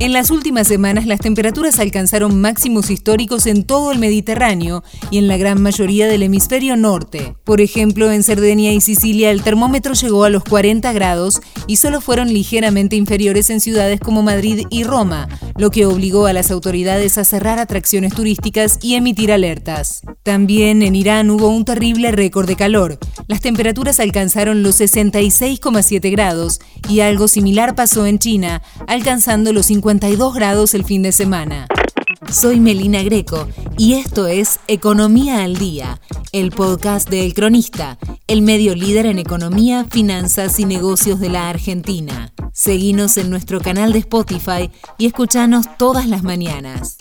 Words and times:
En 0.00 0.12
las 0.12 0.30
últimas 0.30 0.68
semanas 0.68 1.06
las 1.06 1.20
temperaturas 1.20 1.78
alcanzaron 1.78 2.38
máximos 2.38 2.90
históricos 2.90 3.46
en 3.46 3.64
todo 3.64 3.90
el 3.90 3.98
Mediterráneo 3.98 4.84
y 5.10 5.16
en 5.16 5.28
la 5.28 5.38
gran 5.38 5.62
mayoría 5.62 6.06
del 6.08 6.24
hemisferio 6.24 6.76
norte. 6.76 7.36
Por 7.44 7.62
ejemplo, 7.62 8.12
en 8.12 8.22
Cerdeña 8.22 8.72
y 8.72 8.82
Sicilia 8.82 9.30
el 9.30 9.42
termómetro 9.42 9.94
llegó 9.94 10.24
a 10.24 10.28
los 10.28 10.44
40 10.44 10.92
grados 10.92 11.40
y 11.66 11.76
solo 11.76 12.02
fueron 12.02 12.28
ligeramente 12.28 12.96
inferiores 12.96 13.48
en 13.48 13.60
ciudades 13.60 13.98
como 13.98 14.22
Madrid 14.22 14.66
y 14.68 14.84
Roma, 14.84 15.28
lo 15.56 15.70
que 15.70 15.86
obligó 15.86 16.26
a 16.26 16.32
las 16.32 16.50
autoridades 16.50 17.18
a 17.18 17.24
cerrar 17.24 17.58
atracciones 17.58 18.14
turísticas 18.14 18.78
y 18.82 18.94
emitir 18.94 19.32
alertas. 19.32 20.02
También 20.22 20.82
en 20.82 20.96
Irán 20.96 21.30
hubo 21.30 21.48
un 21.48 21.64
terrible 21.64 22.12
récord 22.12 22.46
de 22.46 22.56
calor. 22.56 22.98
Las 23.26 23.40
temperaturas 23.40 24.00
alcanzaron 24.00 24.62
los 24.62 24.80
66,7 24.80 26.10
grados 26.10 26.60
y 26.88 27.00
algo 27.00 27.28
similar 27.28 27.74
pasó 27.74 28.06
en 28.06 28.18
China, 28.18 28.62
alcanzando 28.86 29.52
los 29.52 29.66
50 29.66 30.08
grados 30.34 30.74
el 30.74 30.84
fin 30.84 31.02
de 31.02 31.12
semana. 31.12 31.66
Soy 32.30 32.58
Melina 32.60 33.02
Greco 33.02 33.48
y 33.76 33.94
esto 33.94 34.26
es 34.26 34.58
Economía 34.66 35.44
al 35.44 35.56
Día, 35.56 36.00
el 36.32 36.50
podcast 36.50 37.08
de 37.08 37.24
El 37.24 37.34
Cronista, 37.34 37.98
el 38.26 38.42
medio 38.42 38.74
líder 38.74 39.06
en 39.06 39.18
economía, 39.18 39.86
finanzas 39.90 40.58
y 40.58 40.64
negocios 40.64 41.20
de 41.20 41.28
la 41.28 41.50
Argentina. 41.50 42.32
Seguinos 42.52 43.16
en 43.16 43.30
nuestro 43.30 43.60
canal 43.60 43.92
de 43.92 43.98
Spotify 44.00 44.70
y 44.98 45.06
escuchanos 45.06 45.66
todas 45.76 46.06
las 46.06 46.22
mañanas. 46.22 46.96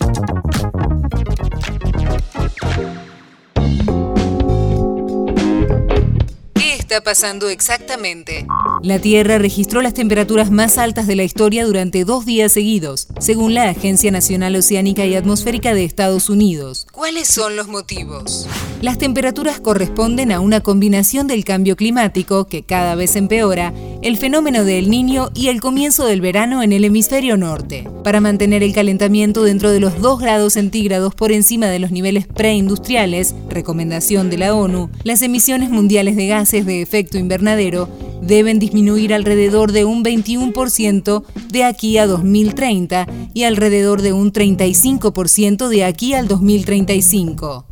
pasando 7.01 7.49
exactamente? 7.49 8.45
La 8.83 8.99
Tierra 8.99 9.37
registró 9.37 9.81
las 9.81 9.93
temperaturas 9.93 10.51
más 10.51 10.77
altas 10.77 11.07
de 11.07 11.15
la 11.15 11.23
historia 11.23 11.65
durante 11.65 12.03
dos 12.03 12.25
días 12.25 12.51
seguidos, 12.51 13.07
según 13.17 13.53
la 13.53 13.69
Agencia 13.69 14.11
Nacional 14.11 14.57
Oceánica 14.57 15.05
y 15.05 15.15
Atmosférica 15.15 15.73
de 15.73 15.85
Estados 15.85 16.29
Unidos. 16.29 16.85
¿Cuáles 16.91 17.29
son 17.29 17.55
los 17.55 17.69
motivos? 17.69 18.45
Las 18.81 18.97
temperaturas 18.97 19.61
corresponden 19.61 20.33
a 20.33 20.41
una 20.41 20.59
combinación 20.59 21.27
del 21.27 21.45
cambio 21.45 21.77
climático, 21.77 22.47
que 22.47 22.63
cada 22.63 22.95
vez 22.95 23.15
empeora, 23.15 23.73
el 24.01 24.17
fenómeno 24.17 24.65
del 24.65 24.89
niño 24.89 25.29
y 25.33 25.47
el 25.47 25.61
comienzo 25.61 26.05
del 26.05 26.19
verano 26.19 26.61
en 26.61 26.73
el 26.73 26.83
hemisferio 26.83 27.37
norte. 27.37 27.87
Para 28.03 28.19
mantener 28.19 28.63
el 28.63 28.73
calentamiento 28.73 29.43
dentro 29.43 29.71
de 29.71 29.79
los 29.79 30.01
2 30.01 30.19
grados 30.19 30.53
centígrados 30.53 31.15
por 31.15 31.31
encima 31.31 31.67
de 31.67 31.79
los 31.79 31.91
niveles 31.91 32.27
preindustriales, 32.27 33.33
recomendación 33.47 34.29
de 34.29 34.39
la 34.39 34.53
ONU, 34.53 34.89
las 35.05 35.21
emisiones 35.21 35.69
mundiales 35.69 36.17
de 36.17 36.27
gases 36.27 36.65
de 36.65 36.81
efecto 36.81 37.17
invernadero 37.17 37.87
deben 38.23 38.59
disminuir 38.59 39.13
alrededor 39.13 39.71
de 39.71 39.85
un 39.85 40.03
21% 40.03 41.23
de 41.49 41.63
aquí 41.63 41.97
a 41.97 42.07
2030 42.07 43.07
y 43.33 43.43
alrededor 43.43 44.01
de 44.01 44.13
un 44.13 44.31
35% 44.31 45.67
de 45.67 45.83
aquí 45.83 46.13
al 46.13 46.27
2035. 46.27 47.65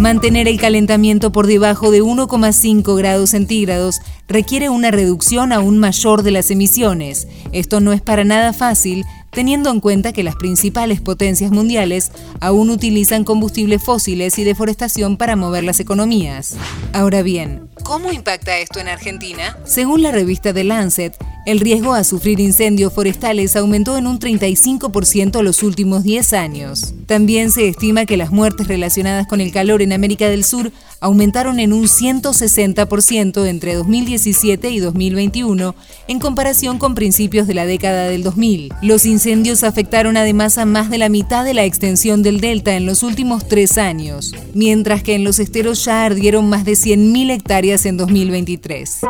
Mantener 0.00 0.48
el 0.48 0.58
calentamiento 0.58 1.30
por 1.30 1.46
debajo 1.46 1.90
de 1.90 2.02
1,5 2.02 2.96
grados 2.96 3.30
centígrados 3.30 4.00
requiere 4.28 4.70
una 4.70 4.90
reducción 4.90 5.52
aún 5.52 5.76
mayor 5.76 6.22
de 6.22 6.30
las 6.30 6.50
emisiones. 6.50 7.28
Esto 7.52 7.80
no 7.80 7.92
es 7.92 8.00
para 8.00 8.24
nada 8.24 8.54
fácil, 8.54 9.04
teniendo 9.30 9.70
en 9.70 9.80
cuenta 9.80 10.14
que 10.14 10.22
las 10.22 10.36
principales 10.36 11.02
potencias 11.02 11.50
mundiales 11.50 12.12
aún 12.40 12.70
utilizan 12.70 13.24
combustibles 13.24 13.82
fósiles 13.82 14.38
y 14.38 14.44
deforestación 14.44 15.18
para 15.18 15.36
mover 15.36 15.64
las 15.64 15.80
economías. 15.80 16.56
Ahora 16.94 17.20
bien, 17.20 17.68
¿Cómo 17.82 18.12
impacta 18.12 18.56
esto 18.58 18.78
en 18.78 18.88
Argentina? 18.88 19.58
Según 19.64 20.02
la 20.02 20.12
revista 20.12 20.54
The 20.54 20.64
Lancet, 20.64 21.12
el 21.46 21.60
riesgo 21.60 21.94
a 21.94 22.04
sufrir 22.04 22.38
incendios 22.40 22.92
forestales 22.92 23.56
aumentó 23.56 23.96
en 23.96 24.06
un 24.06 24.18
35% 24.18 25.42
los 25.42 25.62
últimos 25.62 26.02
10 26.02 26.32
años. 26.34 26.94
También 27.06 27.50
se 27.50 27.68
estima 27.68 28.06
que 28.06 28.16
las 28.16 28.30
muertes 28.30 28.68
relacionadas 28.68 29.26
con 29.26 29.40
el 29.40 29.50
calor 29.50 29.82
en 29.82 29.92
América 29.92 30.28
del 30.28 30.44
Sur 30.44 30.70
aumentaron 31.00 31.58
en 31.58 31.72
un 31.72 31.84
160% 31.84 33.46
entre 33.46 33.74
2017 33.74 34.70
y 34.70 34.80
2021 34.80 35.74
en 36.08 36.18
comparación 36.18 36.78
con 36.78 36.94
principios 36.94 37.46
de 37.46 37.54
la 37.54 37.66
década 37.66 38.08
del 38.08 38.22
2000. 38.22 38.74
Los 38.82 39.06
incendios 39.06 39.64
afectaron 39.64 40.16
además 40.16 40.58
a 40.58 40.66
más 40.66 40.90
de 40.90 40.98
la 40.98 41.08
mitad 41.08 41.44
de 41.44 41.54
la 41.54 41.64
extensión 41.64 42.22
del 42.22 42.40
delta 42.40 42.76
en 42.76 42.86
los 42.86 43.02
últimos 43.02 43.48
tres 43.48 43.78
años, 43.78 44.34
mientras 44.52 45.02
que 45.02 45.14
en 45.14 45.24
los 45.24 45.38
esteros 45.38 45.84
ya 45.84 46.04
ardieron 46.04 46.48
más 46.48 46.64
de 46.64 46.72
100.000 46.72 47.30
hectáreas 47.30 47.86
en 47.86 47.96
2023. 47.96 49.00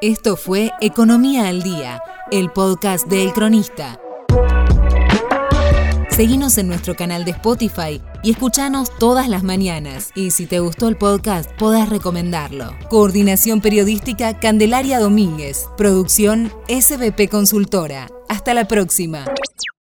Esto 0.00 0.36
fue 0.36 0.70
Economía 0.80 1.48
al 1.48 1.64
Día, 1.64 2.00
el 2.30 2.52
podcast 2.52 3.08
de 3.08 3.24
El 3.24 3.32
Cronista. 3.32 3.98
Seguinos 6.08 6.56
en 6.56 6.68
nuestro 6.68 6.94
canal 6.94 7.24
de 7.24 7.32
Spotify 7.32 8.00
y 8.22 8.30
escuchanos 8.30 8.96
todas 9.00 9.28
las 9.28 9.42
mañanas. 9.42 10.12
Y 10.14 10.30
si 10.30 10.46
te 10.46 10.60
gustó 10.60 10.86
el 10.86 10.96
podcast, 10.96 11.50
podés 11.58 11.88
recomendarlo. 11.88 12.76
Coordinación 12.88 13.60
Periodística 13.60 14.38
Candelaria 14.38 15.00
Domínguez. 15.00 15.66
Producción 15.76 16.52
SBP 16.68 17.28
Consultora. 17.28 18.06
Hasta 18.28 18.54
la 18.54 18.68
próxima. 18.68 19.24